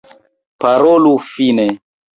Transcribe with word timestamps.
Parolu 0.65 1.15
fine! 1.29 1.69